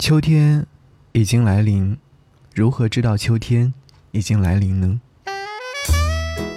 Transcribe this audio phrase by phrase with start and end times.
[0.00, 0.66] 秋天
[1.12, 1.98] 已经来临，
[2.54, 3.74] 如何知道秋天
[4.12, 4.98] 已经来临呢？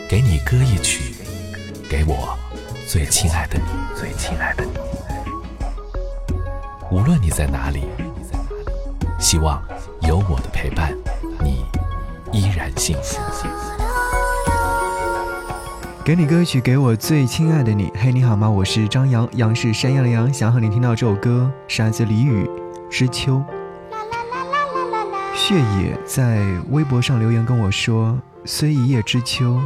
[0.10, 1.14] 给你歌一曲，
[1.90, 2.40] 给我
[2.88, 3.66] 最亲爱的你，
[4.00, 4.72] 最亲爱的你。
[6.90, 7.82] 无论你在哪里，
[9.20, 9.62] 希望
[10.04, 10.96] 有我的陪伴，
[11.44, 11.66] 你
[12.32, 13.20] 依然幸福。
[16.06, 17.92] 给你歌曲，给我最亲爱的你。
[17.94, 18.50] 嘿，你好吗？
[18.50, 20.34] 我是张扬，杨是山羊的羊。
[20.34, 22.46] 想和你听到这首歌，是来自李宇
[22.94, 23.44] 《知秋》。
[25.34, 29.60] 血野在微博上留言跟我说：“虽一叶知秋，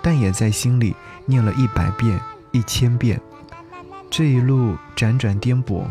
[0.00, 2.18] 但也在心里念了一百遍、
[2.52, 3.20] 一千遍。
[4.08, 5.84] 这一路辗转颠簸，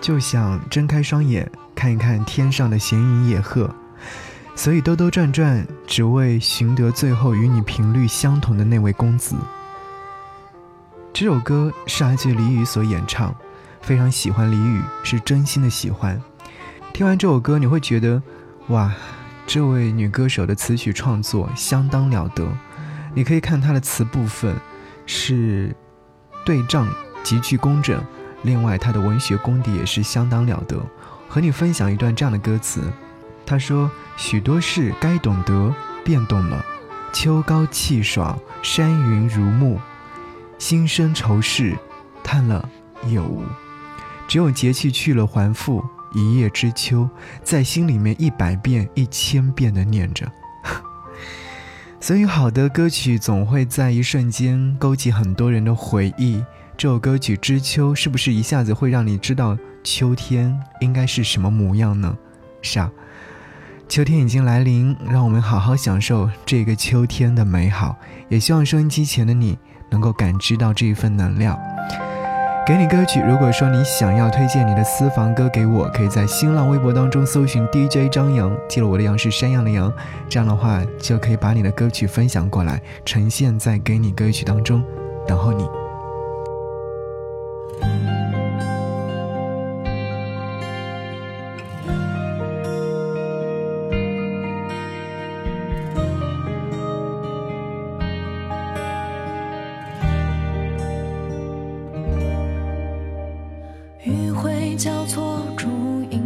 [0.00, 3.68] 就想睁开双眼看一看天上的闲云野鹤。”
[4.54, 9.34] 所以兜兜转转，只为寻得最后与你频率相同的那位公子。
[11.12, 13.34] 这首歌是阿杰李宇所演唱，
[13.86, 16.20] 非常喜欢李宇，是真心的喜欢。
[16.92, 18.20] 听完这首歌，你会觉得，
[18.66, 18.92] 哇，
[19.46, 22.44] 这位女歌手的词曲创作相当了得。
[23.14, 24.56] 你可以看她的词部分
[25.06, 25.72] 是
[26.44, 26.88] 对仗
[27.22, 28.02] 极具工整，
[28.42, 30.76] 另外她的文学功底也是相当了得。
[31.28, 32.92] 和你分享一段这样的歌词。
[33.46, 35.72] 她说：“许多事该懂得，
[36.04, 36.64] 便懂了。
[37.12, 39.78] 秋高气爽，山云如沐，
[40.58, 41.78] 心生愁事，
[42.24, 42.68] 叹了
[43.06, 43.44] 也无。
[44.28, 47.08] 只有节气去了还复，一叶知秋，
[47.42, 50.30] 在心里面一百遍、一千遍的念着。
[52.00, 56.44] 所以，好的歌曲总会在一瞬间勾起很多人的回忆。
[56.76, 62.16] 这首歌曲《知秋》是不是一下子会让你知道秋天应该是什么模样呢？
[62.62, 62.90] 是啊。”
[63.88, 67.96] 秋天已经来临，让我们好好享受这个秋天的美好。
[68.28, 69.56] 也希望收音机前的你
[69.90, 71.56] 能够感知到这一份能量。
[72.66, 79.92] 给你歌曲，如果说你想要推荐你的私房歌给我，可以在新浪微博当中搜寻 DJ 张扬，记了我的羊是山羊的羊，
[80.28, 84.82] 这样的话就可以把你的歌曲分享过来，呈现在给你歌曲当中，
[85.28, 85.64] 等候你。
[104.16, 105.68] 余晖交错，烛
[106.10, 106.25] 影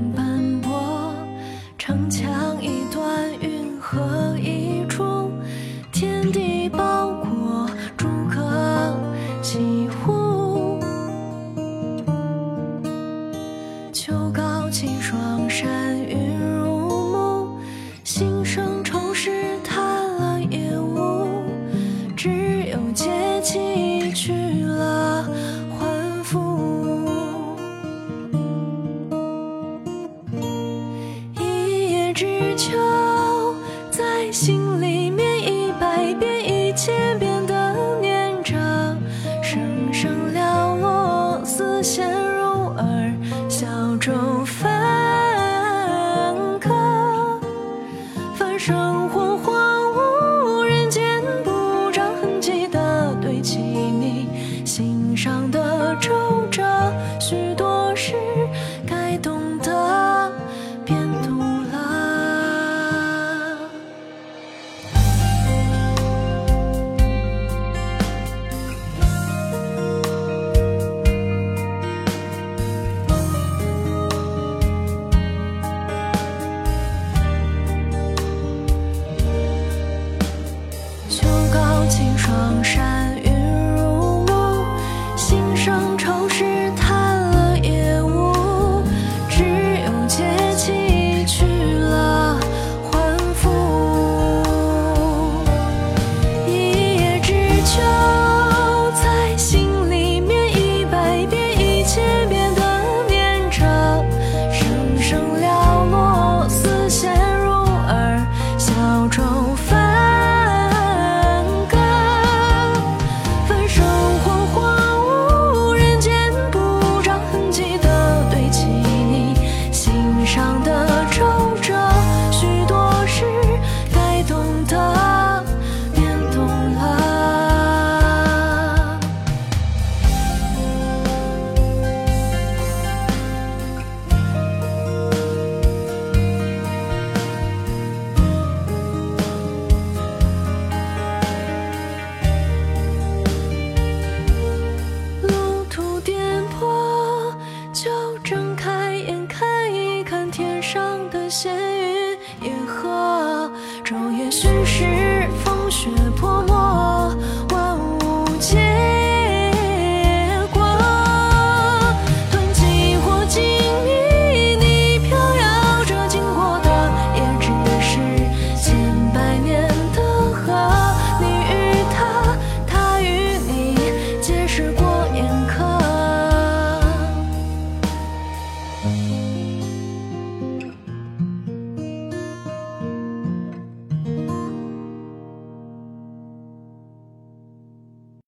[32.21, 32.50] 心